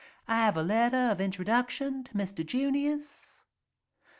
"I 0.27 0.37
have 0.37 0.57
a 0.57 0.63
letter 0.63 0.97
of 1.11 1.21
introduction 1.21 2.03
to 2.05 2.13
Mr. 2.13 2.43
Junius. 2.43 3.43